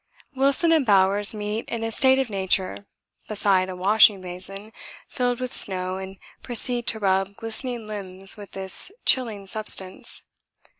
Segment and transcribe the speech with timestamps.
[0.35, 2.87] Wilson and Bowers meet in a state of nature
[3.27, 4.73] beside a washing basin
[5.07, 10.23] filled with snow and proceed to rub glistening limbs with this chilling substance.